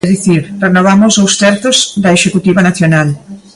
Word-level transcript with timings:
É 0.05 0.07
dicir, 0.15 0.41
renovamos 0.65 1.13
dous 1.19 1.33
terzos 1.43 1.77
da 2.03 2.11
Executiva 2.17 2.61
Nacional. 2.69 3.07